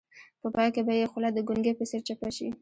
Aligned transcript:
په 0.41 0.47
پای 0.55 0.69
کې 0.73 0.81
به 0.87 0.93
یې 0.99 1.09
خوله 1.11 1.29
د 1.33 1.39
ګونګي 1.47 1.73
په 1.77 1.83
څېر 1.89 2.01
چپه 2.07 2.29
شي. 2.37 2.47